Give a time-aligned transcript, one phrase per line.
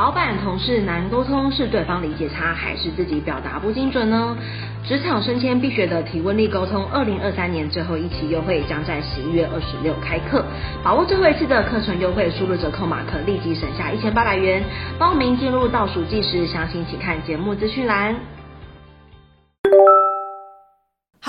[0.00, 4.34] 老板同事难沟通，是对方理解差，还是自己表达不精准呢？
[4.82, 10.42] 职场升迁必学的提问力沟通，二零二三年最后一期优惠将在十一月二十六开课，
[10.82, 14.64] 把握最后一次的课程优惠，输入折扣码可立即省下一千八百元。
[14.98, 18.39] 报名进入倒数计时，详情请看节目资讯栏。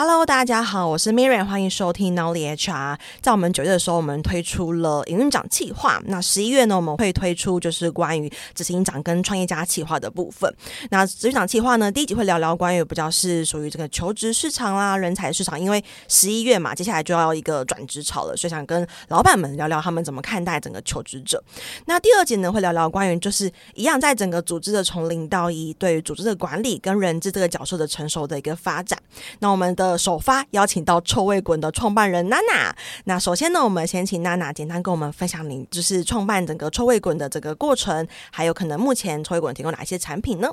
[0.04, 2.98] Hello，大家好，我是 Miriam，欢迎收听 Nolly HR。
[3.22, 6.02] 在我们九月的时候，我们推出了营运长计划。
[6.08, 10.52] 那十一月呢，我们会推出就是关于执行长跟创业家计划的部分。
[10.90, 21.44] 那执行长计划呢，第一集会聊聊关于比较是属于这个求职市场啦、人才市场，因为十一月嘛，接下来就要一个转职潮了，所以想跟老板们聊聊他们怎么看待整个求职者。
[21.86, 28.98] 那第二集呢，会聊聊关于就是一样在整个组织的从零到一，对于组织的管理跟人资这个角色的成熟的一个发展。
[29.38, 32.76] 那我们的首发邀请到臭味滚的创办人娜娜。
[33.06, 40.50] 那首先呢，我们先请娜娜简单跟我们分享您就是创办整个臭味滚的这个过程，还有可能目前臭味滚提供哪些产品呢？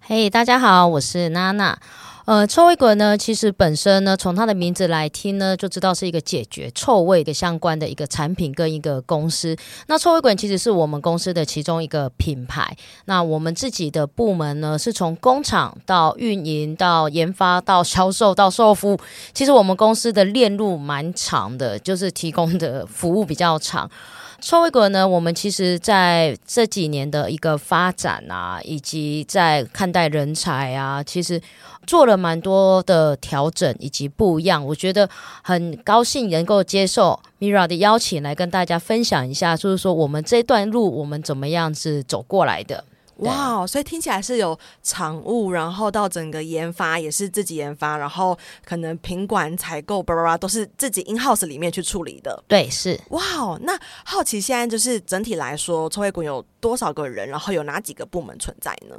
[0.00, 1.78] 嘿，大家好，我是娜娜。
[2.24, 9.56] 呃，臭味滚呢，其实本身呢，从它的名字来听呢，就知道是一个解决臭味的相关的一个产品跟一个公司。
[9.88, 12.76] 那臭味滚其实是我们公司的其中一个品牌。
[13.06, 19.00] 那我们自己的部门呢，是从工厂到运营到研发到销售到售后服务，
[19.34, 23.90] 其实我们公司的链路蛮长的，就是提供的服务比较长。
[24.42, 31.40] 臭味滚呢，我们其实在这几年的一个发展啊，以及在看待人才啊，其实
[31.86, 34.66] 做了蛮多的调整以及不一样。
[34.66, 35.08] 我觉得
[35.44, 42.82] 很高兴能够接受 Mira 的邀请，来跟大家分享一下，就是说我们这段路我们怎么样子走过来的。
[43.22, 52.42] 哇，wow, 所以听起来是有厂务，然后到整个研发也是自己研发，然后可能品管、采购，巴拉巴拉都是自己 in house 里面去处理的。
[52.46, 52.98] 对，是。
[53.10, 58.96] 哇哦，那好奇现在就是整体来说，臭味滚有多少个人，然后有哪几个部门存在呢？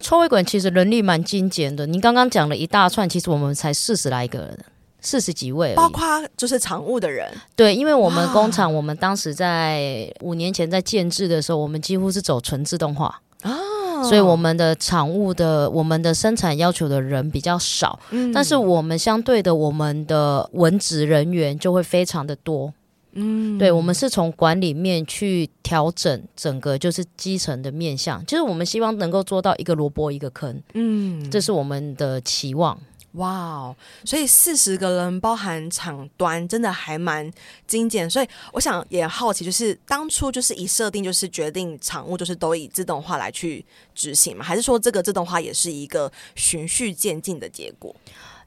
[0.00, 4.64] 臭味滚其实人力蛮精简的，您刚刚讲了一大串，其实我们才四十来个人，
[5.00, 6.04] 四十几位，包括
[6.36, 7.32] 就是常务的人。
[7.54, 13.20] 对，因为我们工厂，我们当时在五年前在建制的时候，我们几乎是走纯自动化。
[13.48, 22.72] 啊，所以我们的厂务的我们的生产要求的人比较少，嗯，但是我们相对的我们的文职人员就会非常的多，
[23.12, 32.78] 嗯，对，我们是从管理面去调整整个就是基层的面向，就是我们希望能够做到一个萝卜一个坑，嗯，这是我们的期望。
[33.16, 33.76] 哇哦！
[34.04, 37.30] 所以四十个人包含厂端，真的还蛮
[37.66, 38.08] 精简。
[38.08, 44.44] 所以我想也好奇，就是当初就是一设定就是决定厂务就是都以自动化来去执行嘛？
[44.44, 47.94] 还是说这个自动化也是一个循序渐进的结果？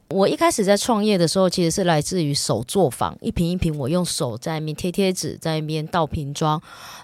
[0.10, 6.60] 我一开始在创业的时候，其实是来自于手作坊，一瓶一瓶我用手在那边贴贴纸，在那边倒瓶装。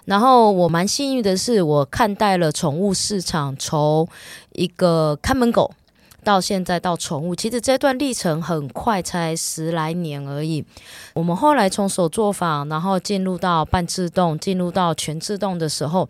[0.06, 4.08] 然后我蛮幸运的是，我看待了宠物市场，从
[4.52, 5.72] 一个看门狗。
[6.26, 10.64] 到现在到宠物，其实这段历程很快，才十来年而已。
[11.14, 16.08] 我们后来从手作坊，然后进入到半自动，进入到全自动的时候，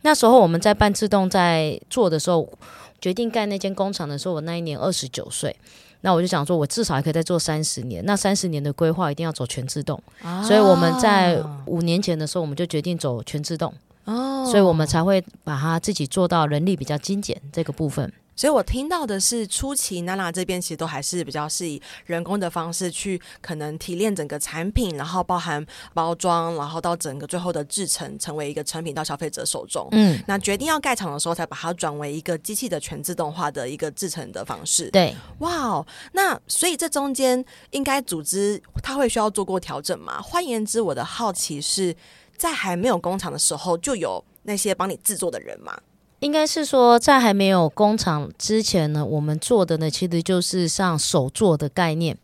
[0.00, 2.52] 那时候我们在半自动在做的时候，
[3.00, 5.54] 决定盖那间工厂的时候，我那一年二十九岁。
[6.00, 8.04] 那我就想说，我至少还可以再做三十年。
[8.04, 13.72] 那三十年的规划一定要走全自动，啊、所以我们在五年前的时候，我们就决定走全自动。
[14.06, 18.12] 哦，所以我们才会把它自己做到人力比较精简这个部分。
[18.34, 29.86] 所以我听到的是，初期娜娜这边其实都还是比较是以人工的方式去可能提炼整个产品，然后包含包装，然后到整个最后的制成，成为一个成品到消费者手中。
[29.92, 34.90] 嗯，那决定要盖厂的时候，才把它转为一个机器的全自动化的一个制成的方式。
[34.90, 40.20] 对，哇哦，那所以这中间应该组织它会需要做过调整吗？
[40.22, 41.94] 换言之，我的好奇是
[42.36, 45.78] 在还没有工厂的时候，就有那些帮你制作的人吗？
[46.22, 52.16] 应该是说，在还没有工厂之前呢，我们做的呢，其实就是像手做的概念，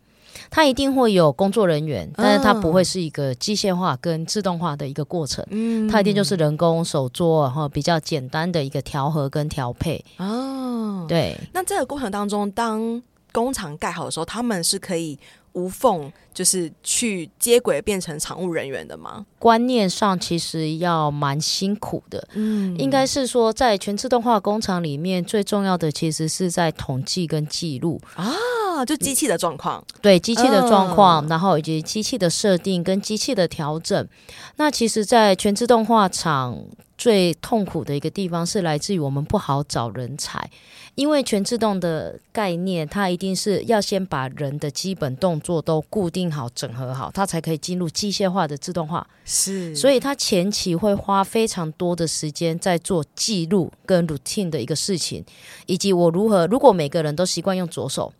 [0.49, 10.01] 它一定会有工作人员，但是它不会是一个机械化跟自动化的一个过程，嗯，它一定就是人工手做，然后比较简单的一个调和跟调配。
[10.15, 11.37] 哦，对。
[11.51, 13.03] 那这个过程当中，当
[13.33, 15.19] 工厂盖好的时候，他们是可以。
[15.53, 19.25] 无缝就是去接轨变成常务人员的吗？
[19.37, 28.31] 观念上其实要蛮辛苦的，嗯，应该是说在全自动化工厂里面最重要的其实是在统计跟记录啊。
[28.79, 34.07] 啊，就机器的状况，对机器的状况，嗯、然后以及机器的设定跟机器的调整。
[34.55, 36.57] 那其实，在全自动化厂
[36.97, 40.49] 最痛苦的一个地方是来自于我们不好找人才。
[40.95, 49.07] 因为全自动的概念，它一定是要先把人的基本动作都固定好、整合好，它才可以进入机械化的自动化。
[49.23, 55.23] 是，所以它前期会花非常多的时间在做记录跟 routine 的一个事情，
[55.67, 58.11] 以及我如何，如果每个人都习惯用左手，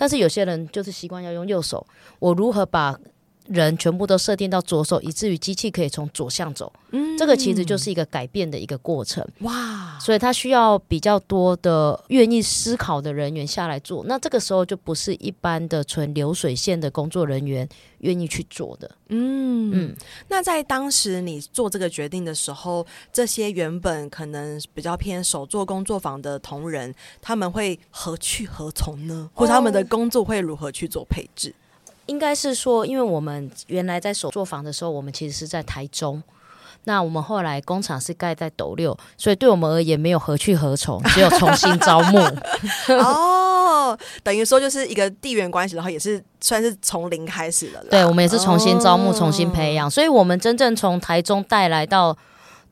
[0.00, 1.86] 但是有些人就是习惯要用右手，
[2.20, 2.98] 我如何把
[3.50, 6.72] 人全部都设定到左手，以至于机器可以从左向走。
[6.92, 9.26] 嗯，这个其实就是一个改变的一个过程。
[9.40, 14.04] 哇，所以它需要比较多的愿意思考的人员下来做。
[14.06, 17.68] 那这个时候就不是一般的纯流水线的工作人员
[17.98, 18.88] 愿意去做的。
[19.08, 19.96] 嗯嗯。
[20.28, 29.28] 那在当时你做这个决定的时候，这些原本可能比较偏手做工作坊的同仁，他们会何去何从呢？
[29.34, 31.52] 或者他们的工作会如何去做配置？
[32.10, 36.20] 应该是说，因为我们原来在手作坊的时候，我们其实是在台中。
[36.84, 42.18] 那我们后来工厂是盖在斗六，所以对我们而言没有何去何从，只有重新招募。
[42.98, 47.84] 哦，等于说就是一个地缘关系，然后也是算是从零开始的。
[47.90, 52.16] 对，我们也是重新招募、哦、重新培养，所以我们真正从台中带来到。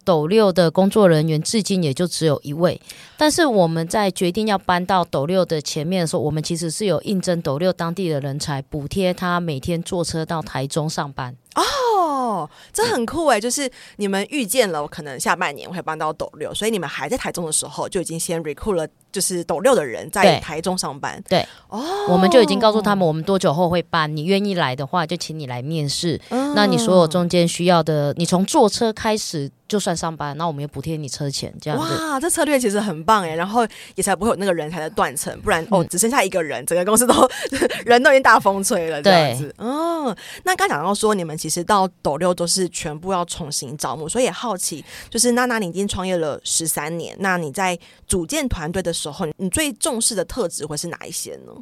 [0.09, 2.81] 斗六的工作人员至今也就只有一位，
[3.19, 11.37] 但是我们在决定要搬到斗六的前面的时候，我们其实是有应征斗六当地的人才，补贴他每天坐车到台中上班。
[11.55, 13.41] 哦，这很酷哎！
[13.41, 21.21] 就是你们预见了，我可能下半年会搬到斗六，所以你们还在台中的时候就已经先 recruit 了，就是斗六的人在台中上班。
[21.29, 26.21] 对，哦，我们就已经告诉他们，我们多久后会搬，你愿意来的话，就请你来面试。
[26.29, 31.95] 嗯，那你所有中间需要的，你从坐车开始就算上班，那我们也补贴你车钱，这样子。
[31.95, 33.67] 哇，这策略其实很棒哎，然后
[33.97, 37.15] 也才不会有那个人才的断层，不然哦，只剩下一个人，整个公司都
[37.85, 39.55] 人都已经大风吹了这样子。
[39.59, 42.29] 嗯，那刚讲到说你们其实到斗六。
[42.39, 51.53] 都是全部要重新招募，所以也好奇，就是娜娜，你已经创业了十三年，那你在组建团队的时候，你最重视的特质会是哪一些呢？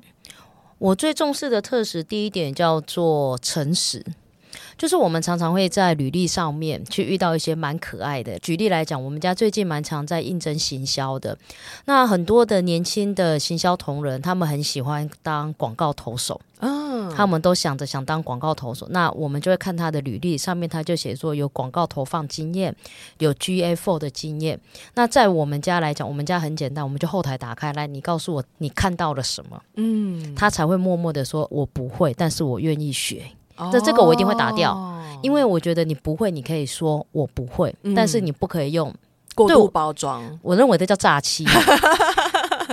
[0.76, 4.04] 我最重视的特质，第一点叫做诚实。
[4.78, 8.38] 就是我们常常会在履历上面去遇到一些蛮可爱的。
[8.40, 11.36] 举例来讲，我们家最近蛮常在应征行销的。
[11.86, 18.86] 那很多的年轻的行销同仁，他们很喜欢当广告投手，嗯，他们都想着想当广告投手。
[18.90, 22.74] 那我们就会看他的履历上面，他就写说有广告投放经验，
[23.18, 24.60] 有 GA4 的经验。
[24.94, 33.22] 那在我们家来讲，我们家很简单，我们就后台打开来，你告诉我你看到了什么，嗯，他才会默默的说，我不会，但是我愿意学。
[33.72, 38.94] 这这个我一定会打掉，哦、因为我觉得你不会，你可以说我不会，嗯、但是你不可以用
[39.34, 40.22] 过度包装。
[40.42, 41.44] 我，我认为这叫诈欺。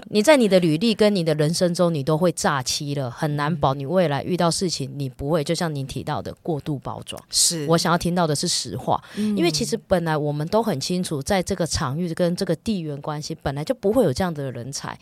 [0.09, 5.44] 你在你的履历跟你的人生中，你都会诈欺了，很难保你未来遇到事情你不会。
[5.44, 14.95] 就像您提到的过度包装，是我想要听到的是实话，嗯、因为其实本来我们都很清楚，在这个场域跟这个地缘关系，本来就不会有这样的人才。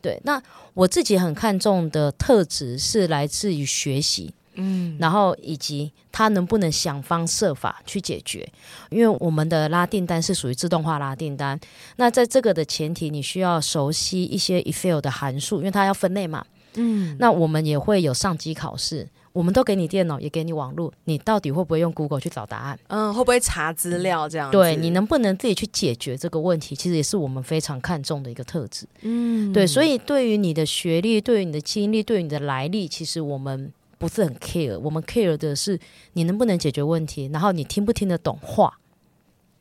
[0.00, 4.32] 对，那我自己很看重的特质是来自于学习。
[4.56, 8.46] 嗯，然后以及他能不能想方设法去解决，
[8.90, 11.58] 因为我们的拉订单是属于自动化拉订单。
[11.96, 16.44] 那在这个的前提，你需要熟悉一些 Excel 的函数，因为它要分类嘛。
[16.78, 22.78] 嗯，那我们也会有上机考试，我们都给你电脑，也给你网络，你到底会不会用 Google 去找答案？
[22.88, 24.58] 嗯，会不会查资料这样子？
[24.58, 26.76] 对，你能不能自己去解决这个问题？
[26.76, 28.86] 其实也是我们非常看重的一个特质。
[29.00, 33.72] 嗯，对，所以对于你的学历，对于你的经历，对于你的来历，其实我们。
[33.98, 35.78] 不是很 care，我们 care 的是
[36.12, 38.78] 你能不能解决问题，然后你听不听得懂话。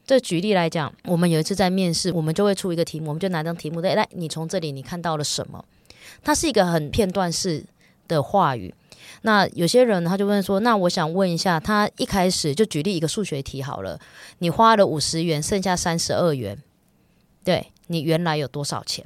[0.06, 5.66] 这举例来讲，我们有一次在面试，我们就会出一个题目，我们就拿张题目来，来，你从这里你看到了什么？
[6.24, 7.64] 它是一个很片段式
[8.08, 8.74] 的话语。
[9.22, 14.00] 那有些人他就问说，那我想问一下，他一开始就举例一个数学题好了，
[14.40, 16.62] 你花了五十元，剩下三十二元，
[17.44, 19.06] 对，你原来有多少钱？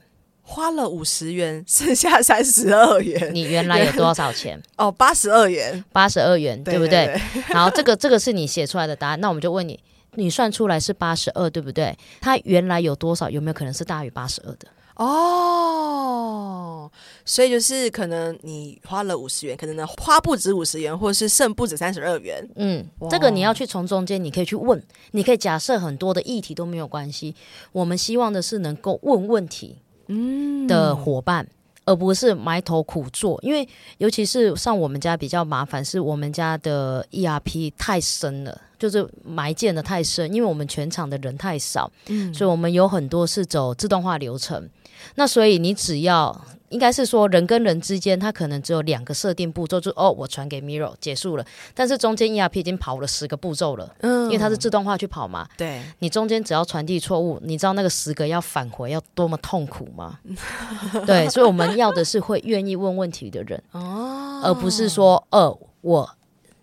[0.51, 3.29] 花了五十元， 剩下三十二元。
[3.31, 4.59] 你原来有多少钱？
[4.77, 7.05] 哦，八十二元，八十二元，对不对？
[7.05, 9.79] 对对对， 然后这个这个是你写出来的答案，那我们就问你，
[10.15, 11.95] 你算出来是八十二，对不对？
[12.19, 13.29] 它原来有多少？
[13.29, 14.67] 有没有可能是大于八十二的？
[14.95, 16.91] 哦，
[17.23, 22.43] 所以就是可能你花了五十元，可能呢花不止五十元，或者是剩不止三十二元。
[22.55, 27.35] 嗯，这个你要去从中间，你可以去问，你可以假设很多的议题都没有关系。
[27.71, 29.77] 我们希望的是能够问问题。
[30.09, 31.47] 嗯，的伙伴，
[31.85, 33.39] 而不是埋头苦做。
[33.41, 33.67] 因为
[33.99, 40.33] 尤其是像我们家比较麻烦，是我们家的 ERP 太深了，就是埋建的太深。
[40.33, 44.69] 因为我们全场的人太少，嗯，所以我们有很多是走自动化流程。
[45.15, 51.45] 那所以你只要应该是说人跟人之间，他可能只有两个设定步骤，就哦，我传给 Miro 结束了。
[51.73, 55.47] 但是中间 ERP 已经跑了十个步骤了，嗯，因为它是自动化去跑嘛。
[55.57, 60.19] 对，你中间只要传递错误，你知道那个十个要返回要多么痛苦吗？
[61.05, 66.09] 对，所以我们要的是会愿意问问题的人哦，而不是说，呃，我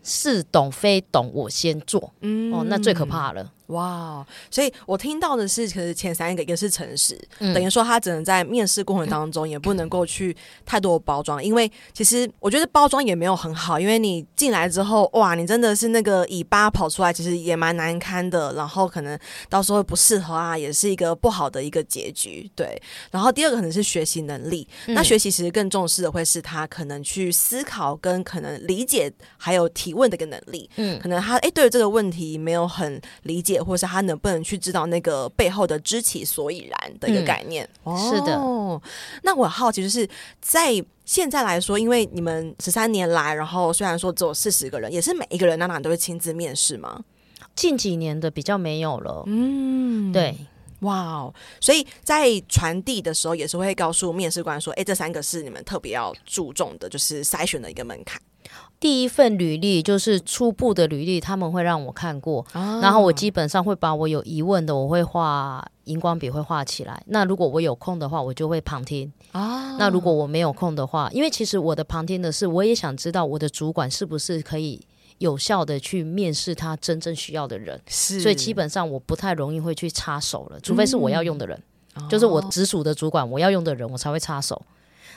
[0.03, 3.53] 似懂非懂，我先做，嗯，哦，那最可怕了。
[3.69, 19.19] 哇，所以我听到的是，可是前三个一个是诚实，嗯、等于说他只能在面试过程当中也不能够去太多包装，因为其实我觉得包装也没有很好，因为你进来之后，哇，你真的是那个尾巴跑出来，其实也蛮难堪的，然后可能
[19.49, 22.49] 到时候不适合啊，也是一个不好的一个结局。
[22.55, 22.81] 对，
[23.11, 33.56] 然后第二个可能是学习能力，嗯、那学习其实更重视的会是他可能去思考跟可能理解还有提问的一个能力，嗯，可能他哎对于这个问题没有很理解。
[33.61, 37.69] 或是他能不能去知道那个背后的知其所以然的一个概念？
[38.11, 38.41] 是的。
[39.23, 40.09] 那我好奇就是
[40.41, 47.03] 在现在来说，因为你们十三年来，然后虽然说只有四十个人，也是每一个人娜娜都会亲自面试吗？
[47.55, 49.23] 近几年的比较没有了。
[49.27, 50.37] 嗯，对。
[50.81, 51.35] 哇哦！
[51.61, 58.21] 所以在传递的时候，也是会告诉面试官说：“哎，这三个是你们特别要注重的，就是筛选的一个门槛。”
[58.79, 67.03] 第一份履历就是初步的履历，他们会让我看过，哦、然后我基本上会把我有疑问的，我会画荧光笔会画起来。
[67.07, 69.11] 那如果我有空的话，我就会旁听。
[69.33, 74.87] 哦、那如果我没有空的话，因为其实我的旁听的是，我也想知道我的主管是不是可以
[75.19, 77.81] 有效的去面试他真正需要的人。
[77.89, 81.61] 是，所以基本上我不太容易会去插手了，除非是我要用的人，
[81.97, 84.61] 嗯、就是我直属的主管我要用的人，我才会插手。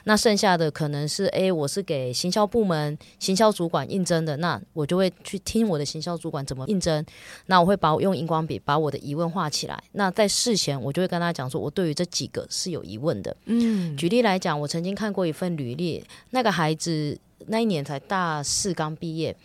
[0.06, 7.06] 那剩下的可能是，哎，我是给行销部门行销主管应征的，那我就会去听我的行销主管怎么应征。
[7.48, 9.84] 那我会把我用荧光笔把我的疑问画起来。
[9.92, 13.36] 那在事前，我就会跟他讲说，我对于这几个是有疑问的。
[13.48, 19.36] 嗯，举例来讲，我曾经看过一份履历，那个孩子那一年才大四刚毕业，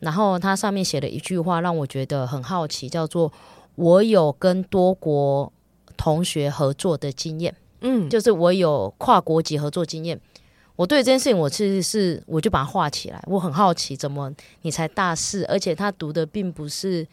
[0.00, 3.32] 然后他上面写了一句话，让我觉得很好奇，叫做
[3.76, 5.52] “我有跟多国
[5.96, 7.54] 同学合作的经验”。
[7.86, 10.18] 嗯，就是我有跨国籍合作经验，
[10.74, 13.22] 我对这件事情我其实是我就把它画起来。
[13.26, 14.32] 我很好奇，怎么
[14.62, 17.06] 你才大四，而且他读的并不是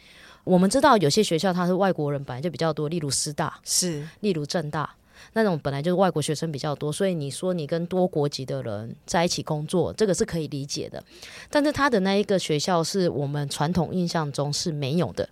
[0.46, 4.90] 我们知道有些学校他是外国人本来就比较多，例如师大是，例如政大
[5.34, 11.04] 那种本来就是外国学生比较多，所以你说你跟多国籍的人在一起工作，这个是可以理解的。
[11.50, 15.28] 但是他的那一个学校是我们传统印象中是没有的。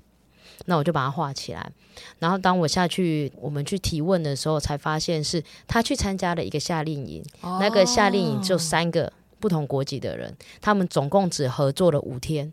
[0.66, 1.72] 那我就把它画起来，
[2.20, 12.52] 然后当我下去我们去提问的时候，才发现是他去参加了一个夏令营，哦、那个夏令营就三个不同国籍的人，他们总共只合作了五天，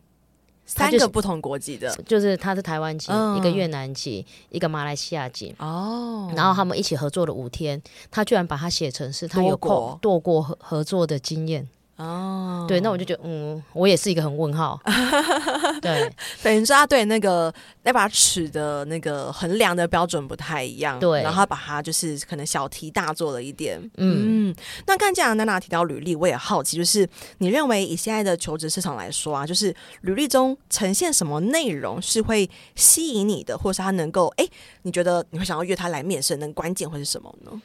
[0.66, 7.80] 三个不同国籍的，就是他是台湾籍，嗯、一个越南籍，一个马来西亚籍，哦，然后他们一起合作了五天，
[8.10, 11.66] 他居然把它写成是他有过多过合合作的经验。
[11.96, 12.68] 哦，oh.
[12.68, 14.78] 对，那我就觉得，嗯，我也是一个很问号。
[15.80, 16.12] 对，
[16.42, 17.52] 等于说他对那个
[17.84, 20.98] 那把尺的那个衡量的标准不太一样。
[20.98, 23.80] 对，然后他把它就是可能小题大做了一点。
[23.96, 24.54] 嗯，嗯，
[24.86, 34.46] 那刚才娜娜提到履历，我也好奇，就是你认为以现在的求职市场来说啊，就是履历中呈现什么内容是会吸引你的，或是他能够，哎，
[34.82, 37.62] 你觉得你会想要约他来面试，那关键会是什么呢？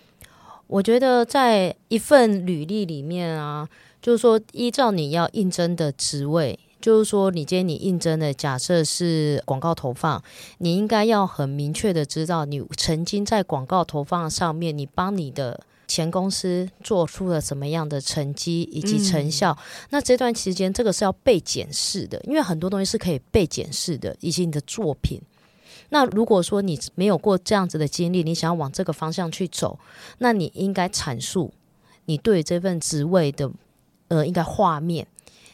[0.68, 3.68] 我觉得在一份履历里面啊。
[4.02, 10.24] 就是说，依照你要应征的职位，就是说，你今天你应征的假设是广告投放，
[10.58, 19.56] 你应该要很明确的知道，你曾经在广告投放上面，你帮你的前公司做出了什么样的成绩以及成效。
[19.60, 25.22] 嗯、那这段期间，这个是要被检视的，因为很多东西是可以被检视的，以及你的作品。
[25.90, 29.78] 那如果说你没有过这样子的经历，你想要往这个方向去走，
[30.18, 31.54] 那你应该阐述
[32.06, 33.52] 你对这份职位的。
[34.12, 35.08] 呃，应该画面，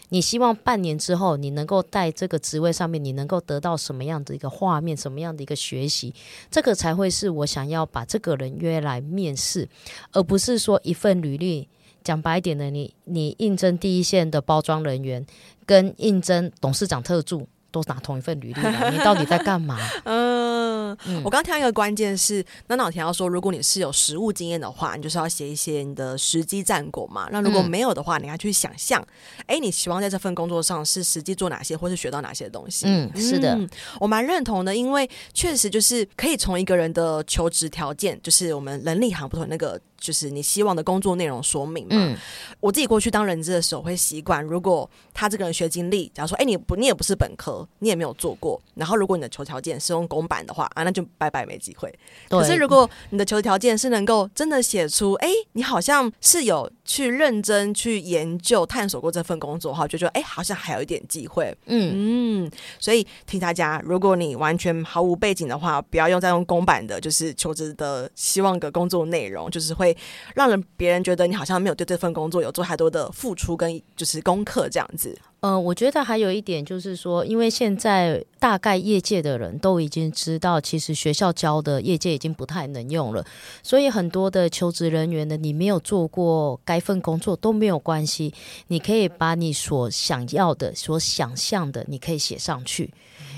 [0.09, 6.11] 你希望半年之后你能够在这个职位上面，你能够得到什么样的一个画面，什么样的一个学习，
[6.49, 9.69] 这个才会是我想要把这个人约来面试，
[10.11, 11.67] 而不是说一份履历，
[12.03, 15.23] 讲白一点的，你你应征第一线的包装人员，
[15.67, 17.47] 跟应征董事长特助。
[17.71, 19.77] 都拿同一份履历，你到底在干嘛？
[20.05, 27.27] 嗯，嗯我刚听到一个关键是，那老田要说，如果你是有实务经验的话，你就是要写一些你的实际战果嘛。
[27.31, 29.01] 那如果没有的话，你要去想象，
[29.41, 32.85] 哎、欸，你希望在这份工作上是实际做哪些，或是学到哪些东西？
[32.87, 33.69] 嗯，是的，嗯、
[33.99, 39.79] 我蛮认同的，因为确实就是可以从一个人的求职条件，就是我们人力行不同那个。
[39.99, 41.89] 就是你希望的工作内容说明嘛？
[41.91, 42.17] 嗯，
[42.59, 51.93] 我自己过去当人资的时候会习惯，如果他这个人学经历，假如说，哎，你不，你也不是本科，你也没有做过，然后如果你的求条件是用公版的话，啊，那就拜拜没机会。
[52.29, 61.55] 可是如果你的求职条件是能够真的写出，哎，你好像是有去认真去研究探索过这份工作的话，就觉得哎，好像还有一点机会。
[61.65, 69.86] 嗯嗯，所以提大家，如果你完全毫无背景的话，不要用再用公版的，就是求职的希望的工作内容，就是会
[70.33, 75.17] 让人别人觉得你好像没有对这份工作有做太多的付出跟就是功课这样子。
[75.39, 83.23] 呃，我觉得还有一点就是说，因为现在大概业界的人都已经知道，其实学校教的业界已经不太能用了，
[83.61, 88.33] 所以很多的求职人员呢，你没有做过该份工作都没有关系，
[88.69, 92.91] 你可以把你所想要的、所想象的，你可以写上去，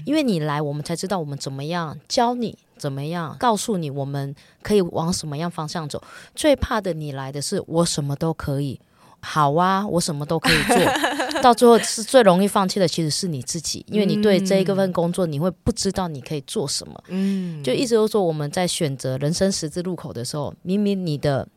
[0.06, 6.02] 因为你来，我们才知道我们怎么样教你，怎么样告诉你，我们可以往什么样方向走。
[6.34, 8.80] 最怕的，你来的是我什么都可以。
[9.22, 10.78] 好啊，我什么都可以做，
[11.42, 17.04] 到最后是最容易放弃的，其实是你自己，因为你对这一个份工作，你会不知道你可以做什么。
[17.10, 21.48] 嗯，就一直都说我们在选择人生十字路口的时候，明明你的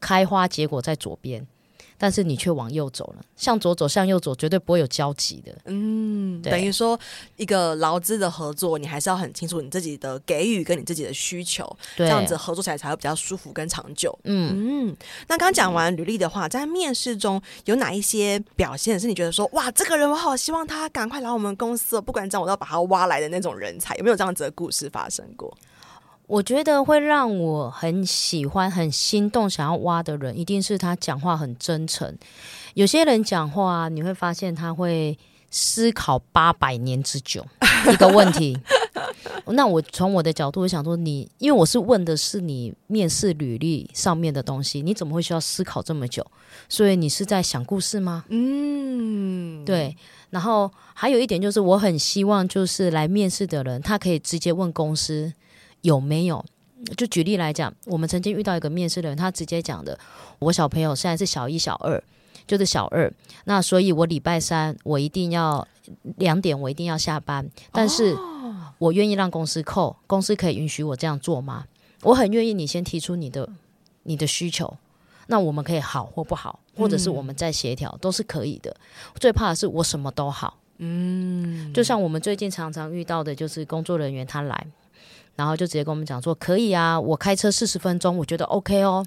[0.00, 1.46] 开花结果在左边。
[2.04, 5.56] 但是你却往右走了，向左走，向右走，绝对不会有交集的。
[5.64, 7.00] 嗯，等于说
[7.36, 11.64] 一个劳资的合作，你还是要很清楚你自己的给予跟你自己的需求，
[11.96, 14.14] 这样子合作起来才会比较舒服跟长久。
[14.24, 14.52] 嗯
[14.90, 14.96] 嗯。
[15.28, 25.56] 那刚刚讲完履历的话，在面试中有哪一些表现是你觉得说，哇，这个人我好希望他赶快来我们公司，不管怎样我都要把他挖来的那种人才，有没有这样子的故事发生过？
[26.26, 32.16] 我觉得会让我很喜欢、很心动、想要挖的人，一定是他讲话很真诚。
[32.74, 35.16] 有些人讲话，你会发现他会
[35.50, 37.46] 思考八百年之久
[37.92, 38.58] 一个问题。
[39.48, 46.26] 那我从我的角度，我想说你，因为我是问的是你面试履历上面的东西，你怎么会需要思考这么久？
[46.70, 48.24] 所以你是在想故事吗？
[48.28, 49.94] 嗯，对。
[50.30, 55.30] 然后还有一点就是，我很希望就是来面试的人，他可以直接问公司。
[55.84, 56.42] 有没有？
[56.96, 59.98] 就举例来讲，我们曾经遇到一个面试的人，他直接讲的：
[60.38, 62.02] 我小朋友现在是小一、小二，
[62.46, 63.12] 就是小二。
[63.44, 65.66] 那所以，我礼拜三我一定要
[66.16, 67.48] 两点，我一定要下班。
[67.70, 68.16] 但是
[68.78, 71.66] 我愿意让公司扣，公司可以允许我这样做吗？
[72.02, 73.48] 我很愿意，你先提出你的
[74.04, 74.76] 你的需求，
[75.26, 78.74] 那我们可以好或不好，或者是我们再协调，都是可以的。
[79.16, 84.66] 最怕的是我什么都好，嗯，就像我们最近常常遇到的，就是工作人员他来。
[85.36, 89.04] 然后就直接跟我们讲说，可以啊，我开车四十分钟，我觉得 OK 哦。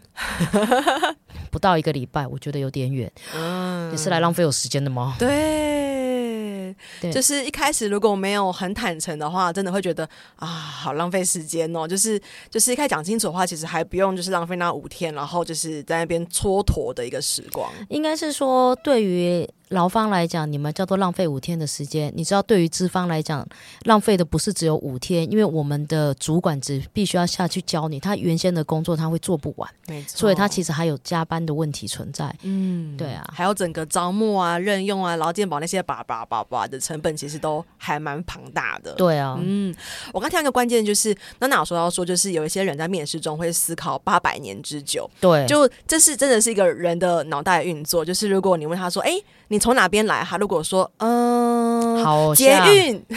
[1.50, 3.11] 不到一个礼拜，我觉得有点远。
[3.35, 5.16] 嗯，你是来浪费我时间的吗？
[5.18, 11.87] 对，对，就是一开始如果没有很坦诚的话，真的会觉得啊，好浪费时间哦。
[11.87, 17.72] 就是就是一开始讲清楚的话，其实还不用就是浪费那五天，然后就是在那边蹉跎的一个时光。
[17.90, 19.50] 应该是说对于。
[19.70, 22.12] 劳方来讲，你们叫做浪费五天的时间。
[22.16, 23.46] 你知道，对于资方来讲，
[23.84, 32.34] 浪费的不是只有五天，因为我们的主管只必须要下去教你，他原先的工作他会做不完，没错，所以他其实还有加班的问题存在。
[32.44, 38.94] 嗯，对啊，还有整个招募啊、任用啊、劳健保那些叭叭叭叭的成本，其实都还蛮庞大的。
[38.94, 39.75] 对啊，嗯，
[40.14, 45.10] 我刚听到一个关键就是，娜娜有说到说，就是有一些人在面试中会思考八百年之久。
[45.20, 48.06] 对，就这是真的是一个人的脑袋运作。
[48.06, 49.12] 就是如果你问他说，哎。
[49.50, 50.24] 你从哪边来？
[50.24, 53.16] 哈，如果说嗯，好捷运， 就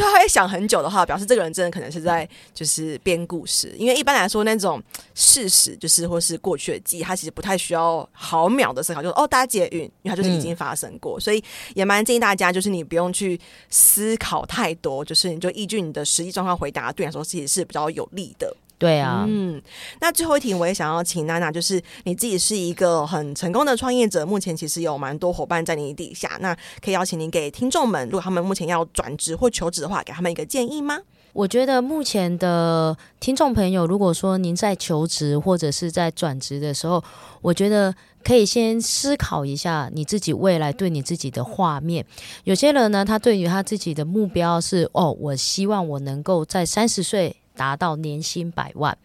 [0.00, 3.74] 他会想很久的话，表示这个人真的可能是在就是编故事。
[3.78, 4.82] 因为一般来说，那种
[5.14, 11.18] 事实就是或是过去的记忆，他其实不太需要毫秒的思考，就是哦搭捷运，因为它就是已经发生过。
[11.18, 11.42] 嗯、所以
[11.74, 13.40] 也蛮建议大家，就是你不用去
[13.70, 18.54] 思考太多，就是你就依据你的实际状况回答，对你来说其实是比较有利的。
[18.82, 19.62] 对啊，嗯，
[20.00, 26.52] 那最后一题我也想要请娜娜，就是你自己是一个很成功的创业者，目前其实有蛮多伙伴在你底下，那
[26.84, 30.98] 可以邀请您给听众们，如果他们目前要转职或求职的话，给他们一个建议吗？
[31.32, 37.02] 我觉得目前的听众朋友，如果说您在求职或者是在转职的时候，
[37.40, 42.04] 我觉得可以先思考一下你自己未来对你自己的画面。
[42.44, 47.36] 有些人呢，他对于他自己的目标是，哦，我希望我能够在三十岁。
[47.54, 48.96] 达到年薪百万，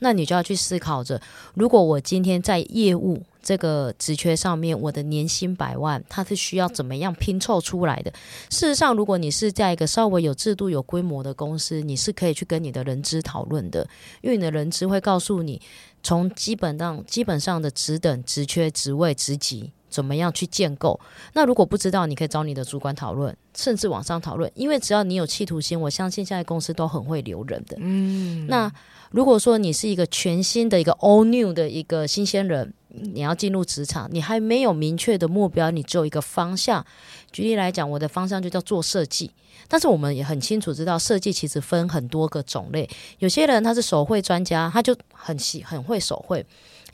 [0.00, 1.20] 那你就要去思考着，
[1.54, 8.12] 如果我今天在业务这个职缺上面，我的年薪百万，它是需要怎么样拼凑出来的？
[8.50, 13.88] 事实上，如果你是在一个稍微有制度、有规模的公司，你是可以去跟你的人资讨论的，
[14.20, 15.60] 因为你的人资会告诉你，
[16.02, 19.72] 从基本上基本上的职等、职缺、职位、职级。
[19.88, 20.98] 怎么样去建构？
[21.32, 24.50] 那如果不知道，你可以找你的主管讨论，甚至网上讨论。
[24.54, 27.76] 因为只要你有企图心，我相信现在公司都很会留人的。
[27.80, 28.70] 嗯，那
[29.10, 36.84] 如果说你是一个全新的一个 all new 的一个新鲜人，你要进入职场，你还没有明确的目标，你只有一个方向。
[37.30, 39.30] 举例来讲，我的方向就叫做设计，
[39.68, 42.88] 但是我们也很清楚知道，设计其实分很多个种类。
[43.18, 46.42] 有些人他是手绘专家，他就很喜很会手绘；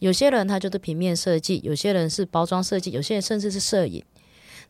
[0.03, 4.03] 有些人他就是平面设计，有些人是包装设计，有些人甚至是摄影。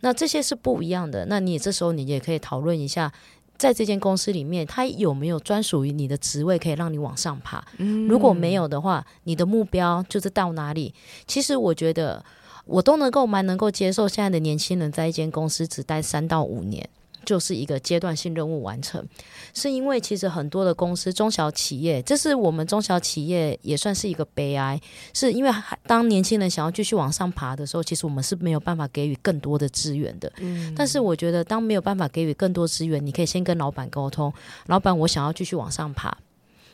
[0.00, 1.24] 那这些是不一样的。
[1.24, 3.10] 那你这时候你也可以讨论一下。
[3.56, 7.64] 在这间公司里面，他有没有专属于你的职位可以让你往上爬？
[7.78, 10.92] 嗯，如果没有的话，你的目标就是到哪里？
[11.28, 12.24] 其实我觉得
[12.64, 16.88] 我都能够蛮能够接受现在的年轻人在一间公司只待三到五年。
[17.24, 19.06] 就是一个阶段性任务完成，
[19.54, 24.80] 是因为其实很多的公司中小企业，这是我们中小企业也算是一个悲哀，
[25.14, 25.50] 是因为
[25.87, 30.32] 当年轻人想要继续往上爬的时候，其实我们是没有办法给予更多的资源的。
[30.38, 34.32] 嗯，但是我觉得当没有办法给予更多资源，你可以先跟老板沟通，
[34.66, 36.16] 老板我想要继续往上爬，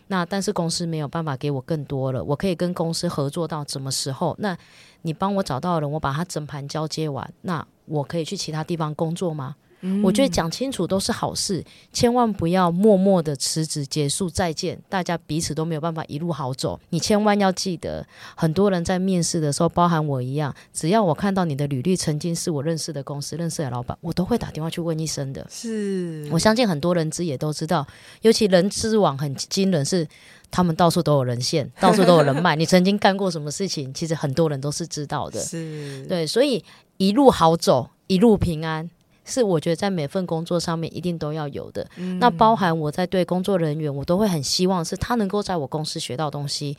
[0.09, 4.35] 那但是公司没有办法给我更多了，我可以跟公司合作到什么时候？
[4.39, 4.57] 那
[5.03, 9.55] 你帮我找到人，我把他整盘交接完，那我可以去其他地方工作吗？
[10.03, 16.79] 我觉得讲清楚都是好事，千万不要默默的辞职结束再见，大家彼此都没有办法一路好走。
[16.91, 25.47] 你千万要记得，很多人在面试的时候，包含我一样，只要我看到你的履历曾经是我认识的公司、认识的老板，我都会打电话去问一声的。
[25.49, 27.87] 是，我相信很多人资也都知道，
[28.23, 30.07] 尤其人资网很惊人，是
[30.51, 32.57] 他们到处都有人线， 到处都有人脉。
[32.57, 35.41] 你曾经干过什么事情，其实很多人都是知道的。
[35.41, 36.65] 是，对，所以
[36.97, 38.91] 一路好走，一路平安。
[39.29, 46.77] 是我觉得在每份工作上面一定都要有的，嗯、那包含我在对工作人员，我都会很希望是他能够在我公司学到东西，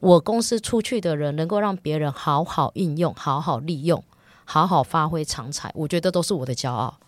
[0.00, 4.02] 我公司出去的人能够让别人好好应用、好好利用、
[4.44, 6.98] 好好发挥长才，我觉得都是我的骄傲。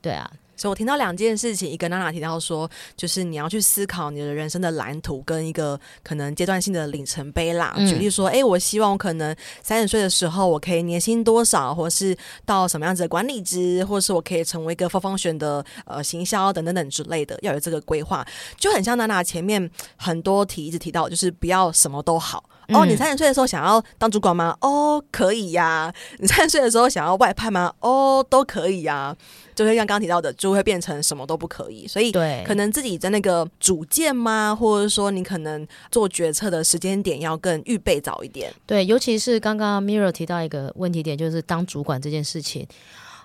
[0.00, 0.30] 对啊。
[0.54, 7.74] 所以我听到两件事情，一个娜娜提到说，就是你要去思考你的人生的蓝图跟一个可能阶段性的里程碑啦。
[7.76, 18.24] 嗯、举例说，哎、欸，我希望我可能三十岁的时候，我可以年薪多少，或是到什么样子的管理职，或者是我可以成为一个 full function 的呃行销等等等之类的，要有这个规划，
[18.56, 22.44] 就很像娜娜前面很多题一直提到，就是不要什么都好。
[22.74, 24.56] 哦，你三十岁的时候想要当主管吗？
[24.60, 25.94] 哦，可以呀、啊。
[26.18, 27.72] 你三十岁的时候想要外派吗？
[27.80, 29.16] 哦，都可以呀、啊。
[29.54, 31.86] 就会像刚刚提到的，就会变成什么都不可以。
[31.86, 34.56] 所以，对，可能自己在那个主见吗？
[34.58, 38.50] 或者说，你可能做决策的时间点要更预备早一点。
[38.66, 42.66] 对，尤其是刚刚 Mirror 提到一个问题点，就是当主管这件事情。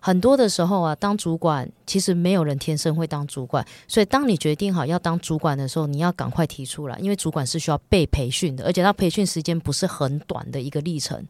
[0.07, 11.21] 很多的时候啊，当主管其实没有人天生会当主管，所以当你决定好要当主管的时候，你要赶快提出来，因为主管是需要被培训的，而且他培训时间不是很短的一个历程。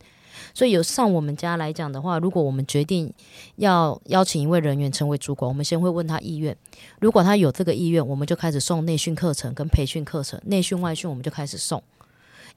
[0.53, 3.11] 所以有上我们家来讲的话，如果我们决定
[3.55, 6.55] 要邀请一位人员成为主管，我们先会问他意愿，
[6.99, 11.81] 如果他有这个意愿，我们就开始送内训课程跟培训课程，内训外训我们就开始送。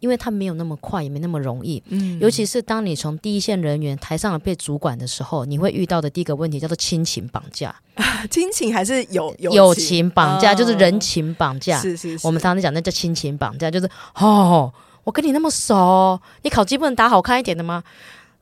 [0.00, 1.82] 因为他没有那么快，也没那么容易。
[1.88, 7.74] 嗯，尤其是当你从第一线人员抬上了被主管的时候，你会遇到的第一个问题叫做亲情绑架。
[8.30, 11.78] 亲情还是有友情，友情绑架，就是人情绑架。
[11.78, 14.72] 是是是，我们常常讲那叫亲情绑架，就是哦，
[15.04, 17.82] 我跟你那么熟，你考鸡不能打好看一点的吗？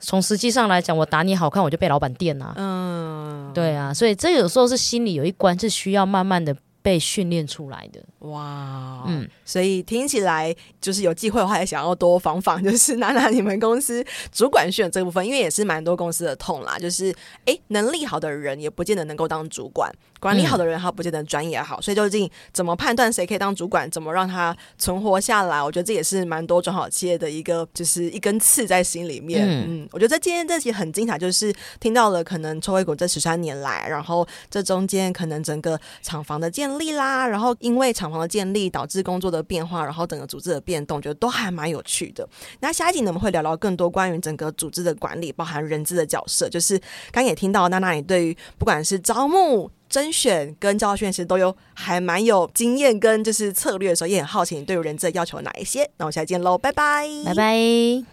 [0.01, 2.55] 从实际上来讲，我打你好看，我就被老板电啊。
[2.57, 6.55] 嗯，对啊，所以这有时候是心里有一关是需要慢慢的
[6.89, 8.03] 被训练出来的。
[8.21, 29.47] 哇，嗯，所以听起来就是有机会的话，也想要多访访，就是娜娜你们公司主管训这部分，因为也是蛮多公司的痛啦，就是哎，能力好的人也不见得能够当主管，管理好的人他不见得专业好，嗯、所以究竟怎么判断谁可以当主管，怎么让他存活下来，我觉得这也是蛮多中小企业的一个就是一根刺在心里面。
[29.47, 42.29] 嗯，嗯，我觉得今天这期很精彩，就是听到了可能抽威股这十三年来，然后这中间可能整个厂房的建立啦，然后因为厂房的建立导致工作的变化，然后整个组织的变动，觉得都还蛮有趣的。
[42.61, 46.49] 那下一集呢，我们会聊聊更多关于整个组织的管理，包含人资的角色。
[46.49, 55.89] 就是刚也听到娜娜，你对于不管是招募、甄选跟教训，其实都有还蛮有经验跟就是策略的时候，也很好奇你对于人资的要求哪一些。
[55.97, 58.05] 那我们下期见喽，拜拜，拜拜。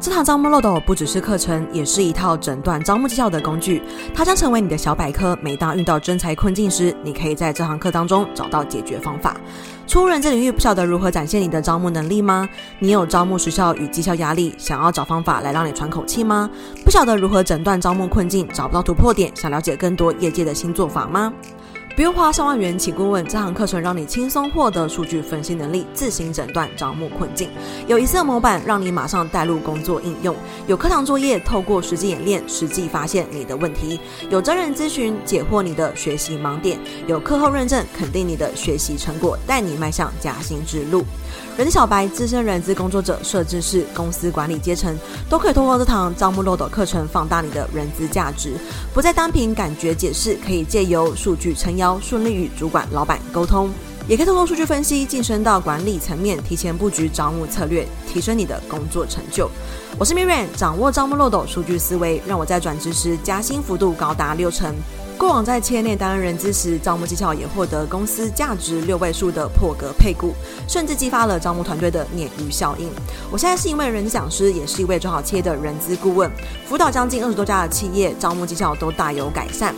[0.00, 3.80] 这堂招募漏斗不只是课程，也是一套诊断招募绩效的工具。
[4.12, 5.38] 它将成为你的小百科。
[5.40, 9.40] 每当遇到真才困境时，你可以在这堂课当中找到解决方法。
[9.86, 12.48] 初入人这领域，不晓得如何展现你的招募能力吗？
[12.78, 16.50] 你有招募时效与绩效压力，想要找方法来让你喘口气吗？
[16.84, 21.32] 不晓得如何诊断招募困境，找不到突破点，想了解更多业界的新做法吗？
[21.96, 27.48] 不用花上万元请顾问，这堂课程让你轻松获得数据分析能力，自行诊断招募困境。
[27.86, 30.34] 有一次的模板，让你马上带入工作应用；
[30.66, 36.76] 有课堂作业，透过实际演练，实际发现你的问题；有真人咨询，解惑你的学习盲点；
[37.06, 41.04] 有课后认证，肯定你的学习成果，带你迈向加薪之路。
[41.56, 44.92] 人小白、资深人资工作者、设置是、公司管理阶层，
[45.30, 48.54] 都可以通过这堂招募漏斗课程放大你的人资价值，
[48.92, 53.70] 不再单凭感觉解释，可以借由数据撑腰，顺利与主管、老板沟通，
[54.08, 59.48] 也可以通过数据分析晋升到管理层面，提前布局招募策略，提升你的工作成就。
[59.96, 64.74] 我是 Miran，掌握招募漏斗数据思维，让我在转职时加薪幅度高达六成。
[65.16, 70.34] 过往在企业内担任人资时，招募绩效也获得公司价值六位数的破格配股，
[70.68, 72.90] 甚至激发了招募团队的鲶鱼效应。
[73.30, 76.30] 我现在是一位人资讲师，也是一位中小企业的人资顾问，
[76.66, 79.74] 辅导将近二十多家的企业，招募绩效都大有改善。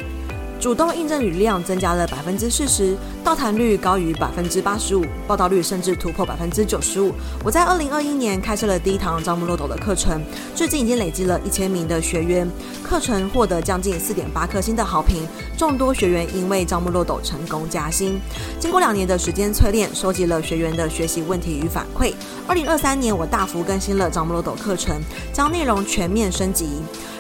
[0.67, 7.13] 主动应征履量增加了百分之四十，到谈率高于百分之八十五，报道率甚至突破百分之九十五。
[7.45, 10.21] 我在二零二一年开设了第一堂招募漏斗的课程，
[10.57, 12.51] 至今已经累积了一千名的学员，
[12.83, 15.25] 课程获得将近四点八颗星的好评，
[15.57, 18.19] 众多学员因为招募漏斗成功加薪。
[18.59, 22.13] 经过两年的时间淬炼，收集了学员的学习问题与反馈。
[22.49, 25.01] 二零二三年，我大幅更新了招募漏斗课程，
[25.33, 26.67] 将内容全面升级。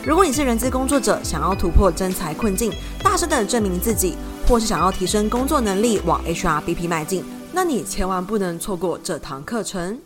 [0.04, 4.14] 如果你是人资工作者，想要突破征才困境，大声的的证明自己，
[4.46, 9.98] 或是想要提升工作能力，往 HRBP 迈进，那你千万不能错过这堂课程。